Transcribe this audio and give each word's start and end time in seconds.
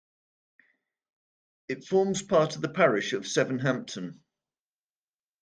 It 1.67 1.85
forms 1.85 2.23
part 2.23 2.55
of 2.55 2.63
the 2.63 2.69
parish 2.73 3.13
of 3.13 3.25
Sevenhampton. 3.27 4.19